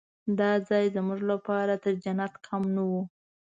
[0.39, 2.91] دا ځای زموږ لپاره تر جنت کم نه و.